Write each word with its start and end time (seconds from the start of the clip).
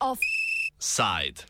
Offside. 0.00 1.44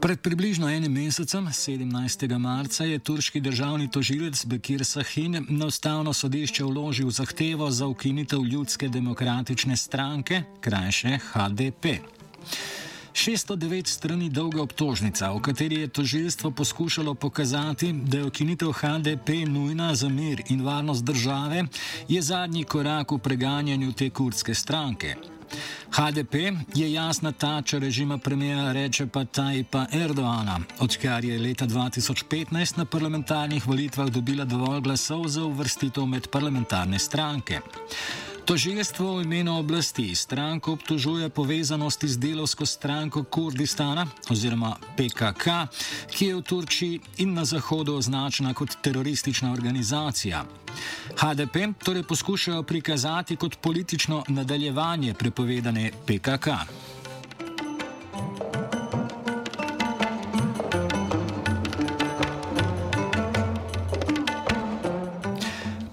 Pred 0.00 0.20
približno 0.20 0.70
enim 0.70 0.92
mesecem, 0.92 1.46
17. 1.46 2.38
marca, 2.38 2.84
je 2.84 2.98
turški 2.98 3.40
državni 3.40 3.90
tožilec 3.90 4.44
Bekir 4.46 4.84
Sahin 4.84 5.46
na 5.48 5.66
ustavno 5.66 6.12
sodišče 6.12 6.64
vložil 6.64 7.10
zahtevo 7.10 7.70
za 7.70 7.86
ukinitev 7.86 8.44
ljudske 8.44 8.88
demokratične 8.88 9.76
stranke, 9.76 10.42
krajše 10.60 11.18
HDP. 11.18 11.98
609 13.12 13.86
strani 13.86 14.30
dolga 14.30 14.62
obtožnica, 14.62 15.32
v 15.32 15.40
kateri 15.40 15.80
je 15.80 15.88
tožilstvo 15.88 16.50
poskušalo 16.50 17.14
pokazati, 17.14 17.92
da 17.92 18.18
je 18.18 18.24
ukinitev 18.24 18.72
HDP 18.72 19.28
nujna 19.48 19.94
za 19.94 20.08
mir 20.08 20.42
in 20.48 20.62
varnost 20.62 21.04
države, 21.04 21.64
je 22.08 22.22
zadnji 22.22 22.64
korak 22.64 23.10
v 23.12 23.18
preganjanju 23.18 23.92
te 23.92 24.10
kurdske 24.10 24.54
stranke. 24.54 25.16
HDP 25.90 26.34
je 26.74 26.92
jasna 26.92 27.32
tača 27.32 27.78
režima 27.78 28.18
premijera 28.18 28.72
Rečepa 28.72 29.24
Tajpa 29.24 29.86
Erdoana, 29.92 30.60
odkar 30.80 31.24
je 31.24 31.38
leta 31.38 31.66
2015 31.66 32.78
na 32.78 32.84
parlamentarnih 32.84 33.66
volitvah 33.66 34.08
dobila 34.08 34.44
dovolj 34.44 34.80
glasov 34.80 35.28
za 35.28 35.44
uvrstitev 35.44 36.06
med 36.06 36.28
parlamentarne 36.28 36.98
stranke. 36.98 37.60
Tožilstvo 38.48 39.20
v 39.20 39.28
imenu 39.28 39.60
oblasti 39.60 40.16
stranko 40.16 40.72
obtožuje 40.72 41.28
povezanosti 41.28 42.08
z 42.08 42.16
delovsko 42.16 42.64
stranko 42.64 43.28
Kurdistana 43.28 44.08
oziroma 44.32 44.72
PKK, 44.96 45.68
ki 46.08 46.32
je 46.32 46.34
v 46.34 46.40
Turčiji 46.40 47.00
in 47.20 47.36
na 47.36 47.44
Zahodu 47.44 47.92
označena 48.00 48.56
kot 48.56 48.80
teroristična 48.80 49.52
organizacija. 49.52 50.48
HDP 51.20 51.76
torej 51.84 52.08
poskušajo 52.08 52.62
prikazati 52.62 53.36
kot 53.36 53.60
politično 53.60 54.24
nadaljevanje 54.28 55.12
prepovedane 55.14 55.92
PKK. 56.08 56.48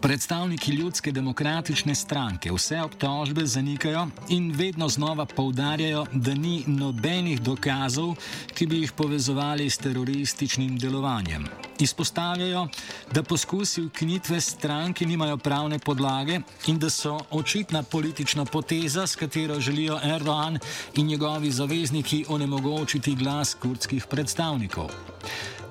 Predstavniki 0.06 0.72
ljudske 0.72 1.12
demokratične 1.12 1.96
stranke 1.96 2.52
vse 2.54 2.78
obtožbe 2.82 3.46
zanikajo 3.46 4.04
in 4.30 4.52
vedno 4.56 4.90
znova 4.90 5.26
poudarjajo, 5.26 6.04
da 6.14 6.34
ni 6.34 6.64
nobenih 6.68 7.42
dokazov, 7.42 8.12
ki 8.54 8.68
bi 8.68 8.84
jih 8.84 8.92
povezovali 8.92 9.70
s 9.70 9.78
terorističnim 9.78 10.78
delovanjem. 10.78 11.48
Izpostavljajo, 11.80 12.68
da 13.14 13.24
poskusi 13.24 13.82
ukinitve 13.82 14.42
stranke 14.42 15.06
nimajo 15.06 15.38
pravne 15.38 15.80
podlage 15.80 16.40
in 16.68 16.80
da 16.80 16.90
so 16.90 17.18
očitna 17.32 17.84
politična 17.84 18.46
poteza, 18.46 19.08
s 19.08 19.16
katero 19.16 19.60
želijo 19.60 20.00
Erdoğan 20.04 20.60
in 20.96 21.08
njegovi 21.08 21.52
zavezniki 21.52 22.26
onemogočiti 22.30 23.16
glas 23.16 23.58
kurdskih 23.62 24.06
predstavnikov. 24.06 24.92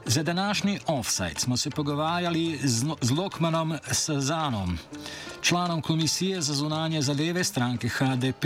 Za 0.06 0.22
današnji 0.22 0.78
offside 0.86 1.34
smo 1.36 1.56
se 1.56 1.70
pogovarjali 1.70 2.56
z, 2.56 2.86
z 3.00 3.10
Lokmanom 3.10 3.78
Sazanom, 3.82 4.78
članom 5.42 5.82
komisije 5.82 6.40
za 6.40 6.54
zunanje 6.54 7.02
zadeve 7.02 7.44
stranke 7.44 7.88
HDP, 7.88 8.44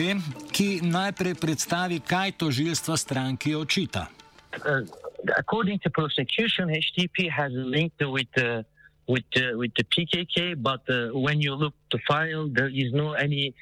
ki 0.53 0.81
najprej 0.83 1.34
predstavi, 1.34 2.00
kaj 2.00 2.33
tožilstvo 2.33 2.97
stranki 2.97 3.55
očita. 3.55 4.06
Uh, 4.56 4.88
according 5.38 5.83
to 5.83 5.91
prosecution, 5.91 6.69
HTP 6.69 7.31
has 7.37 7.53
linked 7.53 8.00
with 8.00 8.28
the 8.37 8.65
with 9.09 9.25
the, 9.34 9.56
with 9.56 9.72
the 9.78 9.84
PKK, 9.94 10.54
but 10.56 10.83
uh, 10.88 10.97
when 11.27 11.41
you 11.41 11.54
look 11.54 11.75
the 11.91 11.99
file, 12.09 12.49
there 12.56 12.71
is 12.83 12.93
no 12.93 13.12
any 13.12 13.54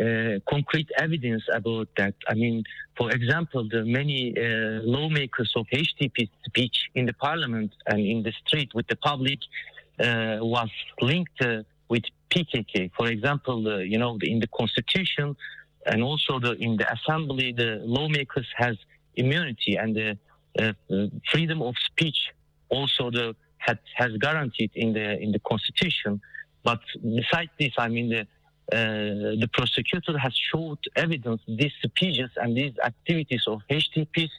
uh, 0.00 0.38
concrete 0.48 0.90
evidence 0.98 1.42
about 1.52 1.88
that. 1.96 2.14
I 2.28 2.34
mean, 2.34 2.64
for 2.96 3.10
example, 3.10 3.66
the 3.68 3.84
many 3.84 4.34
uh, 4.36 4.82
lawmakers 4.82 5.52
of 5.56 5.66
HDP 5.72 6.28
speech 6.46 6.90
in 6.94 7.06
the 7.06 7.14
parliament 7.14 7.72
and 7.86 8.00
in 8.00 8.22
the 8.22 8.32
street 8.46 8.70
with 8.74 8.86
the 8.88 8.96
public 8.96 9.38
uh, 9.98 10.38
was 10.40 10.70
linked 11.00 11.40
uh, 11.40 11.62
with 11.88 12.04
PKK. 12.30 12.90
For 12.96 13.06
example, 13.08 13.82
you 13.82 13.98
know, 13.98 14.18
in 14.22 14.40
the 14.40 14.48
constitution 14.48 15.36
and 15.86 16.02
also 16.02 16.38
the, 16.40 16.52
in 16.52 16.76
the 16.76 16.86
assembly, 16.92 17.52
the 17.56 17.80
lawmakers 17.82 18.46
has 18.56 18.76
immunity 19.14 19.76
and 19.76 19.96
the 19.96 20.18
uh, 20.60 20.72
freedom 21.30 21.62
of 21.62 21.74
speech 21.90 22.32
also 22.68 23.10
the 23.10 23.34
had, 23.58 23.78
has 23.94 24.12
guaranteed 24.18 24.70
in 24.74 24.92
the 24.92 25.18
in 25.20 25.32
the 25.32 25.40
constitution. 25.40 26.20
But 26.64 26.80
besides 27.02 27.50
this, 27.58 27.72
I 27.78 27.88
mean 27.88 28.08
the 28.08 28.26
uh, 28.72 28.76
the 29.42 29.48
prosecutor 29.52 30.18
has 30.18 30.34
showed 30.34 30.78
evidence 30.96 31.40
these 31.46 31.72
speeches 31.84 32.30
and 32.36 32.56
these 32.56 32.72
activities 32.84 33.44
of 33.46 33.60
HTPs 33.70 34.30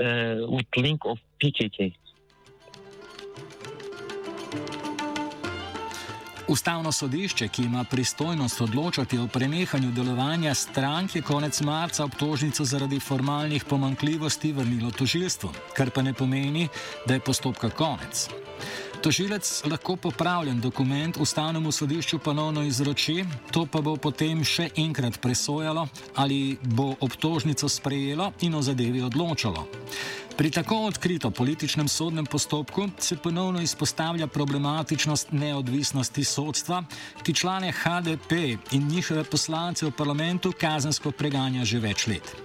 uh, 0.00 0.46
with 0.50 0.66
link 0.76 1.00
of 1.04 1.18
PKK. 1.42 1.94
Ustavno 6.52 6.92
sodišče, 6.92 7.48
ki 7.48 7.62
ima 7.62 7.84
pristojnost 7.84 8.60
odločati 8.60 9.18
o 9.18 9.26
prenehanju 9.26 9.90
delovanja 9.90 10.54
strank, 10.54 11.14
je 11.16 11.22
konec 11.22 11.60
marca 11.60 12.04
obtožnico 12.04 12.64
zaradi 12.64 13.00
formalnih 13.00 13.64
pomankljivosti 13.64 14.52
vrnilo 14.52 14.90
tožilstvo, 14.90 15.52
kar 15.76 15.90
pa 15.90 16.02
ne 16.02 16.12
pomeni, 16.12 16.68
da 17.06 17.14
je 17.14 17.20
postopka 17.20 17.70
konec. 17.70 18.28
Tožilec 19.02 19.62
lahko 19.70 19.96
popravljen 19.96 20.60
dokument 20.60 21.16
ustavnemu 21.16 21.72
sodišču 21.72 22.18
ponovno 22.18 22.62
izroči, 22.62 23.24
to 23.50 23.64
pa 23.66 23.80
bo 23.80 23.96
potem 23.96 24.44
še 24.44 24.68
enkrat 24.76 25.16
presojalo, 25.20 25.88
ali 26.14 26.58
bo 26.62 26.92
obtožnico 27.00 27.68
sprejelo 27.68 28.32
in 28.40 28.54
o 28.54 28.62
zadevi 28.62 29.02
odločalo. 29.02 29.64
Pri 30.36 30.50
tako 30.50 30.76
odkrito 30.88 31.30
političnem 31.30 31.88
sodnem 31.88 32.26
postopku 32.26 32.88
se 32.98 33.16
ponovno 33.16 33.60
izpostavlja 33.60 34.26
problematičnost 34.26 35.32
neodvisnosti 35.32 36.24
sodstva, 36.24 36.84
ki 37.22 37.34
člane 37.34 37.72
HDP 37.72 38.32
in 38.72 38.88
njihove 38.88 39.24
poslance 39.24 39.86
v 39.86 39.90
parlamentu 39.90 40.52
kazensko 40.60 41.10
preganja 41.10 41.64
že 41.64 41.78
več 41.78 42.06
let. 42.06 42.36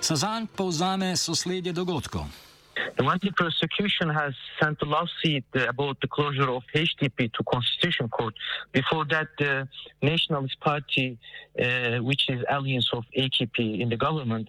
Sazan 0.00 0.46
povzame 0.46 1.16
sosledje 1.16 1.72
dogodkov. 1.72 2.45
The 2.96 3.04
anti-prosecution 3.04 4.08
has 4.08 4.32
sent 4.60 4.80
a 4.80 4.86
lawsuit 4.86 5.44
about 5.68 6.00
the 6.00 6.08
closure 6.08 6.48
of 6.48 6.62
HDP 6.74 7.30
to 7.34 7.42
Constitution 7.44 8.08
Court. 8.08 8.34
Before 8.72 9.04
that, 9.06 9.28
the 9.38 9.68
Nationalist 10.00 10.58
Party, 10.60 11.18
uh, 11.62 11.98
which 11.98 12.30
is 12.30 12.42
alliance 12.48 12.88
of 12.94 13.04
AKP 13.16 13.80
in 13.80 13.90
the 13.90 13.98
government, 13.98 14.48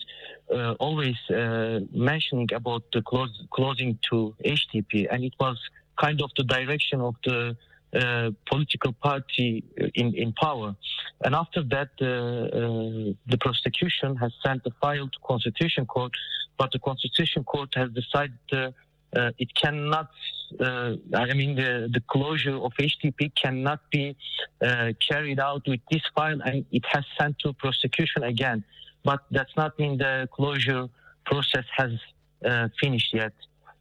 uh, 0.53 0.75
always 0.80 1.18
uh, 1.30 1.80
mentioning 1.91 2.47
about 2.53 2.84
the 2.94 3.02
close, 3.02 3.31
closing 3.52 4.00
to 4.09 4.34
HDP, 4.46 5.07
and 5.12 5.25
it 5.25 5.34
was 5.40 5.57
kind 6.00 6.22
of 6.22 6.30
the 6.38 6.44
direction 6.44 7.02
of 7.02 7.16
the 7.25 7.57
uh, 7.94 8.31
political 8.50 8.94
party 8.94 9.63
in, 9.96 10.13
in 10.13 10.31
power. 10.34 10.75
And 11.24 11.36
after 11.36 11.63
that, 11.63 11.90
uh, 12.02 12.06
uh, 12.06 13.13
the 13.28 13.38
prosecution 13.40 14.16
has 14.18 14.31
sent 14.46 14.62
a 14.66 14.72
file 14.81 15.07
to 15.07 15.19
Constitution 15.25 15.86
Court, 15.86 16.12
but 16.57 16.72
the 16.72 16.79
Constitution 16.79 17.44
Court 17.44 17.69
has 17.75 17.90
decided 17.91 18.38
uh, 18.51 18.72
uh, 19.16 19.31
it 19.38 19.53
cannot, 19.56 20.09
I 20.59 21.34
mean, 21.34 21.56
the, 21.56 21.90
the 21.91 22.01
closure 22.07 22.56
of 22.56 22.73
HTP 22.73 23.31
cannot 23.41 23.79
be 23.90 24.16
carried 25.09 25.40
out 25.40 25.63
with 25.66 25.79
this 25.89 26.01
file, 26.13 26.39
and 26.44 26.65
it 26.71 26.86
has 26.88 27.06
sent 27.18 27.39
to 27.39 27.54
prosecution 27.54 28.24
again. 28.24 28.63
But 29.06 29.21
that's 29.31 29.56
not 29.56 29.80
mean 29.80 29.98
the 29.98 30.27
closure 30.33 30.89
process 31.25 31.63
has 31.77 31.92
finished 32.81 33.13
yet. 33.13 33.31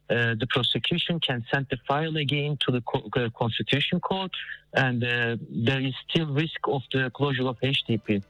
Uh, 0.09 0.35
the 0.39 0.47
prosecution 0.49 1.19
can 1.19 1.43
send 1.51 1.67
the 1.69 1.77
file 1.85 2.15
again 2.15 2.57
to 2.65 2.71
the 2.71 2.81
co- 2.81 3.09
uh, 3.17 3.29
Constitution 3.37 3.99
Court, 3.99 4.31
and 4.73 5.03
uh, 5.03 5.35
there 5.49 5.81
is 5.81 5.93
still 6.09 6.27
risk 6.27 6.59
of 6.65 6.81
the 6.93 7.09
closure 7.09 7.45
of 7.45 7.59
HTTP. 7.59 8.23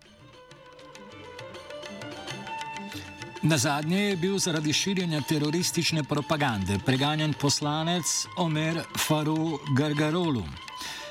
Na 3.42 3.58
zadnje 3.58 4.00
je 4.00 4.16
bil 4.16 4.38
zaradi 4.40 4.74
širjenja 4.74 5.22
teroristične 5.22 6.04
propagande 6.04 6.80
preganjen 6.86 7.34
poslanec 7.34 8.26
Omer 8.38 8.82
Faru 8.98 9.60
Gargarolu. 9.78 10.44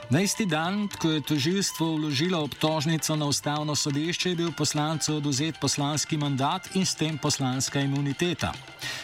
Na 0.06 0.20
isti 0.22 0.46
dan, 0.46 0.86
ko 0.88 1.10
je 1.10 1.20
tožilstvo 1.20 1.96
vložilo 1.96 2.38
obtožnico 2.38 3.16
na 3.16 3.26
ustavno 3.26 3.74
sodišče, 3.74 4.28
je 4.28 4.36
bil 4.36 4.52
poslancu 4.52 5.16
oduzet 5.16 5.58
poslanski 5.60 6.16
mandat 6.16 6.68
in 6.74 6.86
s 6.86 6.94
tem 6.94 7.18
poslanska 7.18 7.80
imuniteta. 7.80 8.52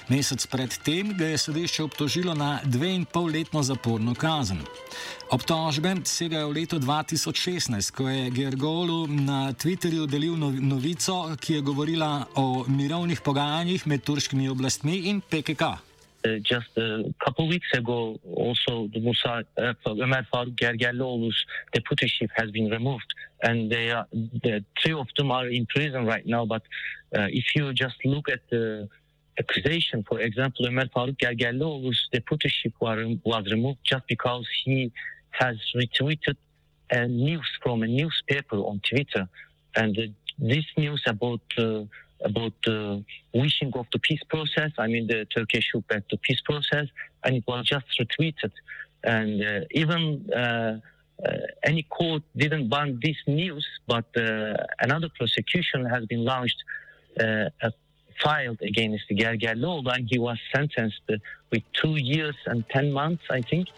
Mesec 0.09 0.47
predtem 0.47 1.11
ga 1.19 1.27
je 1.27 1.39
sodišče 1.39 1.83
obtožilo 1.83 2.35
na 2.35 2.61
dve 2.65 2.95
in 2.95 3.05
pol 3.05 3.27
letno 3.35 3.63
zaporno 3.63 4.15
kazen. 4.15 4.63
Obtožbe 5.31 5.97
segajo 6.05 6.49
v 6.49 6.61
leto 6.63 6.79
2016, 6.79 7.91
ko 7.91 8.09
je 8.09 8.31
Gergolu 8.31 9.07
na 9.11 9.53
Twitterju 9.53 10.07
delil 10.07 10.39
novico, 10.39 11.35
ki 11.35 11.55
je 11.55 11.67
govorila 11.67 12.27
o 12.35 12.65
mirovnih 12.69 13.21
pogajanjih 13.21 13.87
med 13.87 14.07
turškimi 14.07 14.49
oblastmi 14.49 15.11
in 15.11 15.21
PKK. 15.21 15.92
Uh, 16.25 16.39
just 16.39 16.69
a 16.77 17.13
couple 17.25 17.49
weeks 17.49 17.67
ago, 17.75 18.17
also 18.37 18.89
the 18.95 19.01
Musa 19.01 19.45
uh, 19.59 19.75
Ömer 19.87 20.25
Faruk 20.33 20.55
Gergerlioğlu's 20.55 21.45
deputyship 21.75 22.29
has 22.37 22.49
been 22.53 22.71
removed, 22.71 23.13
and 23.43 23.69
they 23.73 23.91
are 23.91 24.07
the 24.13 24.65
three 24.81 24.93
of 24.93 25.09
them 25.17 25.33
are 25.33 25.49
in 25.49 25.67
prison 25.67 26.07
right 26.07 26.25
now. 26.25 26.45
But 26.47 26.63
uh, 27.17 27.27
if 27.41 27.57
you 27.57 27.73
just 27.73 27.97
look 28.05 28.29
at 28.29 28.39
the 28.51 28.89
accusation, 29.37 30.05
for 30.09 30.21
example, 30.21 30.65
Ömer 30.65 30.87
Faruk 30.95 31.19
Gergerlioğlu's 31.19 32.09
deputyship 32.15 32.75
was, 32.79 32.99
was 33.25 33.51
removed 33.51 33.81
just 33.83 34.07
because 34.07 34.47
he 34.65 34.93
has 35.31 35.57
retweeted 35.75 36.37
news 37.09 37.49
from 37.65 37.83
a 37.83 37.89
newspaper 37.89 38.59
on 38.59 38.81
Twitter, 38.89 39.29
and 39.75 39.99
uh, 39.99 40.03
this 40.39 40.67
news 40.77 41.03
about 41.07 41.41
uh, 41.59 41.83
about 42.25 42.53
the 42.65 43.05
wishing 43.35 43.73
of 43.75 43.87
the 43.93 43.99
peace 43.99 44.23
process. 44.29 44.71
I 44.79 44.87
mean, 44.87 45.07
the 45.07 45.27
Turkish 45.27 45.65
should 45.71 45.87
back 45.89 46.05
the 46.11 46.19
peace 46.19 46.41
process, 46.41 46.87
and 47.25 47.37
it 47.37 47.45
was 47.47 47.67
just 47.67 47.87
retweeted. 48.01 48.53
And 49.05 49.43
uh, 49.43 49.61
even 49.83 50.31
uh, 50.33 50.39
uh, 50.39 51.31
any 51.65 51.83
court 51.85 52.23
didn't 52.37 52.69
ban 52.69 52.99
this 53.03 53.17
news, 53.27 53.67
but 53.87 54.07
uh, 54.17 54.55
another 54.81 55.09
prosecution 55.19 55.85
has 55.85 56.05
been 56.07 56.25
launched, 56.25 56.61
uh, 57.21 57.71
filed 58.23 58.61
against 58.63 59.05
Gergerlioğlu, 59.11 59.91
and 59.95 60.07
he 60.11 60.19
was 60.19 60.39
sentenced 60.55 61.03
with 61.51 61.63
two 61.73 61.97
years 61.97 62.37
and 62.47 62.65
ten 62.69 62.93
months, 62.93 63.25
I 63.31 63.43
think. 63.43 63.69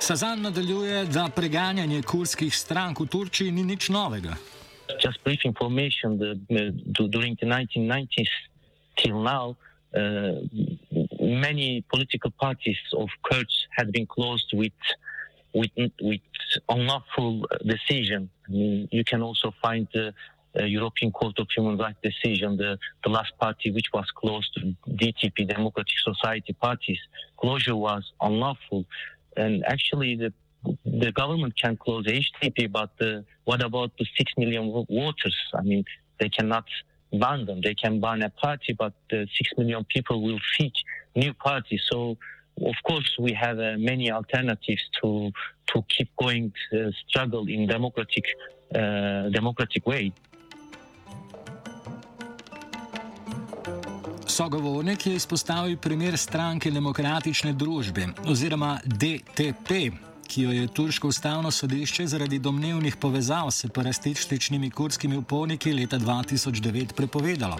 Sazan 0.00 0.40
nadaljuje, 0.42 1.04
da 1.04 1.28
preganjanje 1.36 2.02
kurskih 2.02 2.54
strank 2.54 3.00
v 3.00 3.06
Turčiji 3.06 3.52
ni 3.52 3.64
nič 3.64 3.88
novega. 3.88 4.36
Just 4.98 5.22
brief 5.24 5.40
information, 5.44 6.18
the, 6.18 7.08
during 7.10 7.36
the 7.40 7.46
1990s 7.46 8.28
till 8.96 9.22
now, 9.22 9.56
uh, 9.96 10.32
many 11.20 11.84
political 11.90 12.30
parties 12.32 12.76
of 12.96 13.08
Kurds 13.24 13.66
had 13.76 13.92
been 13.92 14.06
closed 14.06 14.50
with 14.52 14.72
with 15.54 15.70
with 16.02 16.20
unlawful 16.68 17.46
decision. 17.64 18.28
I 18.46 18.50
mean, 18.50 18.88
you 18.92 19.02
can 19.04 19.22
also 19.22 19.54
find 19.62 19.88
the 19.94 20.12
uh, 20.58 20.64
European 20.64 21.10
Court 21.10 21.38
of 21.38 21.46
Human 21.56 21.78
Rights 21.78 21.98
decision. 22.02 22.56
The 22.56 22.78
the 23.04 23.10
last 23.10 23.32
party 23.38 23.70
which 23.70 23.86
was 23.94 24.06
closed, 24.10 24.58
DTP, 24.88 25.48
Democratic 25.48 25.98
Society 26.04 26.52
parties, 26.52 26.98
closure 27.38 27.76
was 27.76 28.12
unlawful, 28.20 28.84
and 29.36 29.64
actually 29.66 30.16
the 30.16 30.32
the 30.84 31.12
government 31.12 31.54
can 31.60 31.76
close 31.76 32.06
HTTP, 32.06 32.70
but 32.70 32.90
uh, 33.00 33.22
what 33.44 33.62
about 33.62 33.92
the 33.98 34.06
six 34.16 34.32
million 34.36 34.70
voters? 34.72 35.36
I 35.54 35.62
mean, 35.62 35.84
they 36.18 36.28
cannot 36.28 36.64
ban 37.12 37.46
them. 37.46 37.60
They 37.62 37.74
can 37.74 38.00
ban 38.00 38.22
a 38.22 38.30
party, 38.30 38.72
but 38.72 38.94
uh, 39.12 39.24
six 39.36 39.50
million 39.56 39.84
people 39.84 40.22
will 40.22 40.40
seek 40.58 40.72
new 41.14 41.32
parties. 41.34 41.82
So, 41.90 42.16
of 42.60 42.74
course, 42.82 43.16
we 43.18 43.32
have 43.32 43.58
uh, 43.58 43.76
many 43.78 44.10
alternatives 44.10 44.82
to 45.00 45.30
to 45.72 45.82
keep 45.88 46.10
going 46.16 46.52
uh, 46.72 46.90
struggle 47.06 47.46
in 47.48 47.66
democratic 47.66 48.24
uh, 48.74 49.28
democratic 49.30 49.86
way. 49.86 50.12
Sogovornik 54.26 55.06
je 55.06 55.14
izpostavil 55.14 55.76
primer 55.82 56.16
stranke 56.16 56.70
Demokratične 56.70 57.52
družbe 57.58 58.04
oziroma 58.28 58.76
DTP, 58.84 59.90
ki 60.28 60.42
jo 60.42 60.52
je 60.52 60.66
turško 60.66 61.08
ustavno 61.08 61.50
sodišče 61.50 62.06
zaradi 62.06 62.38
domnevnih 62.38 62.96
povezav 62.96 63.50
s 63.50 63.60
separatističnimi 63.64 64.70
kurdskimi 64.70 65.16
uporniki 65.16 65.72
leta 65.72 65.98
2009 65.98 66.92
prepovedalo. 66.96 67.56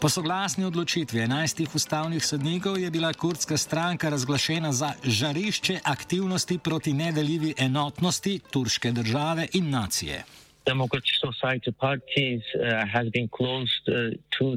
Po 0.00 0.08
soglasni 0.08 0.64
odločitvi 0.64 1.20
11 1.20 1.66
ustavnih 1.74 2.24
sodnikov 2.26 2.78
je 2.78 2.90
bila 2.90 3.12
kurdska 3.12 3.56
stranka 3.56 4.08
razglašena 4.08 4.72
za 4.72 4.92
žarišče 5.04 5.78
aktivnosti 5.84 6.58
proti 6.58 6.92
nedeljivi 6.92 7.54
enotnosti 7.58 8.40
turške 8.52 8.92
države 8.92 9.46
in 9.52 9.70
nacije. 9.70 10.24
Democratic 10.66 11.14
Society 11.22 11.72
parties 11.80 12.42
uh, 12.54 12.92
has 12.92 13.06
been 13.12 13.28
closed 13.38 13.84
uh, 13.88 13.94
to 14.38 14.56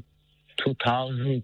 2000 0.65 1.41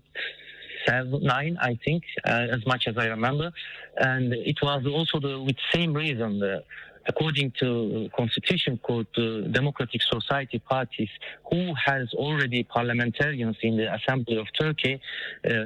seven, 0.87 1.23
nine, 1.23 1.57
I 1.61 1.77
think, 1.85 2.03
uh, 2.25 2.47
as 2.51 2.65
much 2.65 2.87
as 2.87 2.97
I 2.97 3.07
remember. 3.07 3.51
And 3.97 4.33
it 4.33 4.57
was 4.61 4.85
also 4.85 5.19
the, 5.19 5.41
with 5.41 5.57
same 5.73 5.93
reason. 5.93 6.41
Uh, 6.41 6.59
according 7.07 7.51
to 7.59 8.09
Constitution 8.15 8.77
Court, 8.77 9.07
uh, 9.17 9.41
Democratic 9.59 10.01
Society 10.03 10.59
parties, 10.59 11.09
who 11.49 11.73
has 11.73 12.13
already 12.13 12.63
parliamentarians 12.63 13.57
in 13.63 13.77
the 13.77 13.93
Assembly 13.93 14.37
of 14.37 14.47
Turkey, 14.59 15.01
uh, 15.49 15.65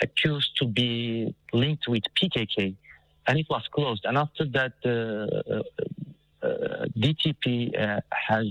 accused 0.00 0.56
to 0.58 0.66
be 0.66 1.34
linked 1.52 1.88
with 1.88 2.02
PKK, 2.14 2.74
and 3.26 3.38
it 3.38 3.46
was 3.50 3.64
closed. 3.72 4.04
And 4.04 4.16
after 4.16 4.44
that, 4.44 4.74
uh, 4.84 5.62
uh, 6.46 6.84
DTP 6.96 7.74
has 8.28 8.46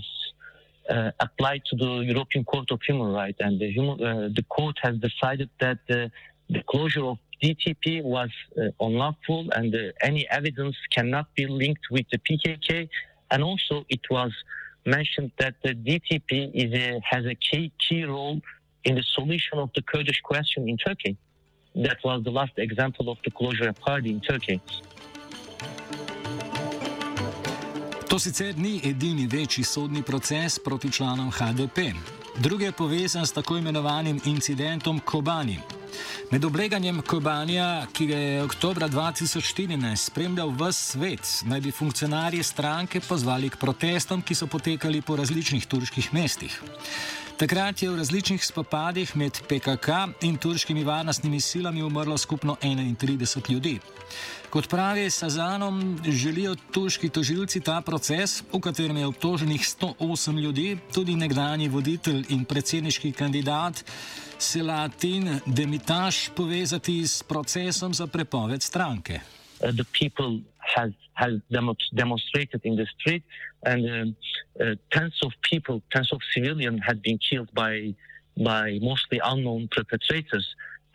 uh, 0.89 1.11
applied 1.19 1.61
to 1.69 1.75
the 1.75 1.91
European 2.05 2.43
Court 2.45 2.69
of 2.71 2.79
Human 2.87 3.11
Rights, 3.11 3.37
and 3.39 3.59
the, 3.59 3.71
human, 3.71 4.03
uh, 4.03 4.29
the 4.33 4.43
court 4.43 4.77
has 4.81 4.97
decided 4.97 5.49
that 5.59 5.79
uh, 5.89 6.07
the 6.49 6.61
closure 6.69 7.05
of 7.05 7.17
DTP 7.43 8.03
was 8.03 8.29
uh, 8.57 8.69
unlawful, 8.79 9.49
and 9.51 9.73
uh, 9.73 9.91
any 10.01 10.27
evidence 10.29 10.75
cannot 10.91 11.33
be 11.35 11.47
linked 11.47 11.85
with 11.91 12.05
the 12.11 12.19
PKK. 12.19 12.87
And 13.31 13.43
also, 13.43 13.85
it 13.89 14.01
was 14.09 14.31
mentioned 14.85 15.31
that 15.39 15.55
the 15.63 15.73
DTP 15.73 16.51
is 16.53 16.73
a, 16.73 17.01
has 17.03 17.25
a 17.25 17.35
key, 17.35 17.71
key 17.79 18.03
role 18.03 18.39
in 18.83 18.95
the 18.95 19.03
solution 19.03 19.57
of 19.57 19.69
the 19.75 19.81
Kurdish 19.81 20.21
question 20.21 20.69
in 20.69 20.77
Turkey. 20.77 21.17
That 21.75 21.97
was 22.03 22.23
the 22.23 22.31
last 22.31 22.53
example 22.57 23.09
of 23.09 23.17
the 23.25 23.31
closure 23.31 23.67
of 23.67 23.77
a 23.77 23.81
party 23.81 24.11
in 24.11 24.21
Turkey. 24.21 24.61
To 28.15 28.19
sicer 28.19 28.57
ni 28.57 28.79
edini 28.83 29.27
večji 29.27 29.63
sodni 29.63 30.01
proces 30.03 30.59
proti 30.59 30.91
članom 30.91 31.31
HDP. 31.31 31.79
Drugi 32.37 32.63
je 32.63 32.71
povezan 32.71 33.27
s 33.27 33.31
tako 33.31 33.57
imenovanim 33.57 34.21
incidentom 34.25 34.99
Kobani. 34.99 35.59
Med 36.31 36.45
obleganjem 36.45 37.01
Kobanija, 37.01 37.85
ki 37.93 38.07
ga 38.07 38.17
je 38.17 38.43
oktober 38.43 38.83
2014 38.83 39.95
spremljal 39.95 40.49
v 40.49 40.71
svet, 40.71 41.41
naj 41.43 41.61
bi 41.61 41.71
funkcionarji 41.71 42.43
stranke 42.43 42.99
pozvali 42.99 43.49
k 43.49 43.57
protestom, 43.57 44.21
ki 44.21 44.35
so 44.35 44.47
potekali 44.47 45.01
po 45.01 45.15
različnih 45.15 45.65
turških 45.65 46.13
mestih. 46.13 46.61
Takrat 47.35 47.81
je 47.83 47.89
v 47.91 47.97
različnih 47.99 48.39
spopadih 48.39 49.11
med 49.19 49.35
PKK 49.49 49.89
in 50.23 50.37
turškimi 50.39 50.83
varnostnimi 50.87 51.41
silami 51.43 51.83
umrlo 51.83 52.17
skupno 52.17 52.55
31 52.61 53.51
ljudi. 53.51 53.79
Kot 54.49 54.69
pravi 54.69 55.09
Sazanom, 55.09 55.99
želijo 56.07 56.55
turški 56.71 57.09
tožilci 57.09 57.59
ta 57.59 57.81
proces, 57.81 58.43
v 58.53 58.59
katerem 58.59 58.97
je 58.97 59.07
obtoženih 59.07 59.61
108 59.61 60.39
ljudi, 60.39 60.77
tudi 60.93 61.15
nekdani 61.15 61.67
voditelj 61.67 62.23
in 62.29 62.45
predsedniški 62.45 63.11
kandidat 63.11 63.83
Selatin 64.39 65.39
Demitaš, 65.45 66.29
povezati 66.35 67.07
s 67.07 67.23
procesom 67.23 67.93
za 67.93 68.07
prepoved 68.07 68.63
stranke. 68.63 69.19
Uh, 69.59 69.69
has 70.75 70.91
has 71.15 71.33
demonstrated 71.93 72.61
in 72.63 72.75
the 72.75 72.85
street, 72.99 73.23
and 73.65 73.89
um, 73.89 74.15
uh, 74.61 74.75
tens 74.91 75.17
of 75.23 75.31
people, 75.41 75.81
tens 75.91 76.11
of 76.11 76.19
civilians, 76.33 76.79
had 76.85 77.01
been 77.01 77.17
killed 77.17 77.49
by 77.53 77.93
by 78.37 78.79
mostly 78.81 79.19
unknown 79.23 79.69
perpetrators. 79.71 80.45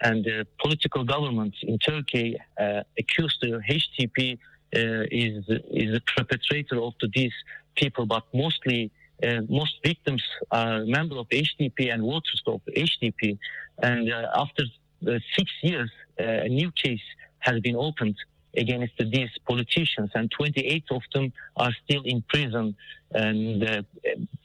And 0.03 0.25
the 0.25 0.47
political 0.63 1.05
government 1.05 1.55
in 1.63 1.79
Turkey 1.79 2.39
uh, 2.59 2.83
accused 2.99 3.39
the 3.43 3.61
HTP 3.69 4.35
uh, 4.35 5.05
is 5.11 5.45
is 5.49 5.93
the 5.97 6.03
perpetrator 6.17 6.81
of 6.81 6.95
these 7.15 7.35
people, 7.77 8.07
but 8.07 8.25
mostly. 8.33 8.91
Uh, 9.23 9.43
most 9.51 9.75
victims 9.85 10.25
are 10.51 10.83
members 10.87 11.19
of 11.19 11.29
HDP 11.29 11.93
and 11.93 12.01
voters 12.01 12.43
of 12.47 12.63
HDP. 12.75 13.39
And 13.83 14.11
uh, 14.11 14.29
after 14.35 14.65
six 15.37 15.51
years, 15.63 15.91
a 16.19 16.49
new 16.49 16.71
case 16.73 17.03
has 17.41 17.61
been 17.61 17.77
opened 17.77 18.17
against 18.57 18.95
these 18.99 19.31
politicians, 19.47 20.11
and 20.15 20.31
28 20.31 20.85
of 20.91 21.03
them 21.15 21.33
are 21.57 21.73
still 21.85 22.03
in 22.05 22.23
prison. 22.29 22.75
And 23.13 23.63
uh, 23.65 23.83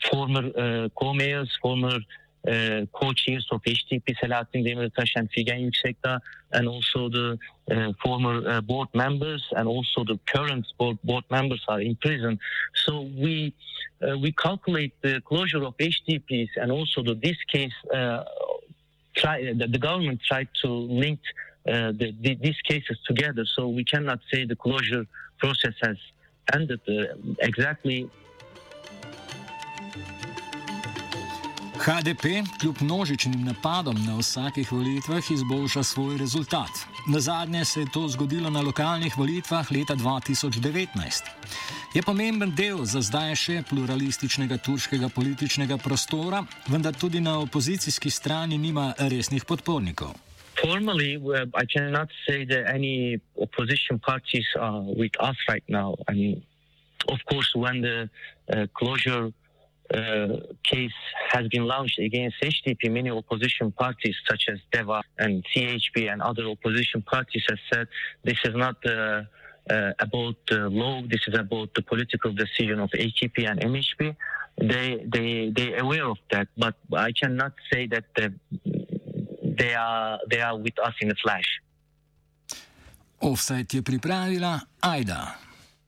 former 0.10 0.44
uh, 0.58 0.90
co-mayors, 1.00 1.56
former 1.62 1.98
uh, 2.48 2.86
co-chairs 2.94 3.48
of 3.52 3.62
HDP, 3.62 4.16
Selahattin 4.22 4.66
Demirtaş 4.66 5.16
and 5.16 5.30
Figen 5.30 5.60
Yüksekdağ, 5.60 6.20
and 6.52 6.68
also 6.68 7.10
the 7.10 7.38
uh, 7.72 7.92
former 8.04 8.48
uh, 8.48 8.62
board 8.62 8.88
members 8.94 9.44
and 9.56 9.68
also 9.68 10.04
the 10.04 10.20
current 10.28 10.66
board, 10.78 10.98
board 11.04 11.24
members 11.30 11.64
are 11.68 11.82
in 11.82 11.96
prison. 11.96 12.40
So 12.86 13.02
we 13.02 13.54
uh, 14.02 14.18
we 14.18 14.32
calculate 14.32 14.94
the 15.02 15.22
closure 15.22 15.64
of 15.64 15.76
HDPs 15.78 16.50
and 16.58 16.72
also 16.72 17.02
the, 17.04 17.16
this 17.16 17.38
case. 17.52 17.74
Uh, 17.94 18.24
try, 19.16 19.54
the, 19.54 19.78
government 19.78 20.22
tried 20.28 20.50
to 20.62 20.68
link 20.68 21.20
the, 21.66 22.14
the, 22.22 22.36
these 22.36 22.62
cases 22.64 22.98
together, 23.08 23.46
so 23.56 23.68
we 23.68 23.84
cannot 23.84 24.20
say 24.32 24.46
the 24.46 24.56
closure 24.56 25.06
process 25.40 25.74
has 25.82 25.98
ended 26.54 26.80
exactly 27.40 28.08
HDP 31.86 32.26
kljub 32.60 32.76
množičnim 32.82 33.44
napadom 33.46 34.06
na 34.06 34.18
vsakih 34.18 34.72
volitvah 34.72 35.32
izboljša 35.32 35.84
svoj 35.84 36.18
rezultat. 36.18 36.70
Na 37.08 37.20
zadnje 37.20 37.66
se 37.66 37.80
je 37.80 37.92
to 37.94 38.08
zgodilo 38.08 38.50
na 38.50 38.62
lokalnih 38.62 39.18
volitvah 39.18 39.72
leta 39.72 39.96
2019. 39.96 41.24
Je 41.94 42.02
pomemben 42.02 42.56
del 42.56 42.86
za 42.86 43.02
zdaj 43.02 43.36
še 43.36 43.64
pluralističnega 43.70 44.58
turškega 44.58 45.10
političnega 45.10 45.78
prostora, 45.78 46.44
vendar 46.68 46.94
tudi 46.94 47.22
na 47.22 47.40
opozicijski 47.40 48.10
strani 48.10 48.58
nima 48.58 48.94
resnih 48.98 49.46
podpornikov. 49.46 50.25
Formally, 50.66 51.12
I 51.54 51.66
cannot 51.66 52.10
say 52.28 52.44
that 52.46 52.64
any 52.78 53.22
opposition 53.40 54.00
parties 54.00 54.48
are 54.60 54.82
with 54.82 55.12
us 55.20 55.36
right 55.48 55.64
now. 55.68 55.96
I 56.08 56.14
mean, 56.14 56.44
of 57.08 57.20
course, 57.30 57.50
when 57.64 57.82
the 57.88 58.10
uh, 58.52 58.66
closure 58.80 59.26
Uh, 59.94 60.40
case 60.64 61.00
has 61.30 61.48
been 61.50 61.66
launched 61.68 62.00
against 62.00 62.36
HDP, 62.42 62.92
many 62.92 63.12
opposition 63.12 63.72
parties 63.72 64.16
such 64.28 64.44
as 64.52 64.58
DEVA 64.74 65.00
and 65.20 65.46
CHP 65.52 66.12
and 66.12 66.24
other 66.24 66.46
opposition 66.48 67.04
parties 67.04 67.44
have 67.48 67.60
said 67.72 67.88
this 68.24 68.40
is 68.46 68.56
not 68.56 68.78
uh, 68.88 69.22
uh, 69.70 69.92
about 70.00 70.36
the 70.50 70.70
law, 70.70 71.04
this 71.08 71.22
is 71.28 71.36
about 71.38 71.72
the 71.76 71.84
political 71.84 72.32
decision 72.34 72.80
of 72.80 72.90
HDP 72.90 73.48
and 73.48 73.60
MHP. 73.62 74.16
They 74.58 75.06
they 75.14 75.30
they 75.56 75.78
aware 75.78 76.08
of 76.14 76.18
that, 76.32 76.48
but 76.58 76.74
I 76.92 77.12
cannot 77.12 77.54
say 77.72 77.86
that 77.94 78.06
the, 78.16 78.34
they 79.58 79.74
are 79.76 80.20
they 80.30 80.42
are 80.42 80.58
with 80.58 80.78
us 80.80 80.94
in 81.02 81.10
the 81.10 81.16
flash. 81.16 81.62
Offside 83.20 83.66
je 83.70 83.82
pripravila 83.82 84.60
Aida. 84.80 85.45